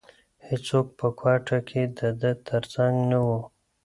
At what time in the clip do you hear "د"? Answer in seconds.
1.97-1.99